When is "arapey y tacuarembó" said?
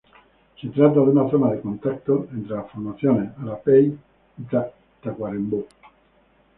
3.39-5.67